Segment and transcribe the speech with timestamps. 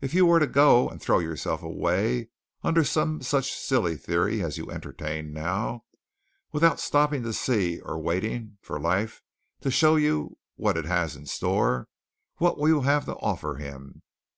[0.00, 2.30] If you were to go and throw yourself away
[2.62, 5.84] under some such silly theory as you entertain now,
[6.50, 9.20] without stopping to see, or waiting for life
[9.60, 11.88] to show you what it has in store,
[12.36, 14.00] what will you have to offer him.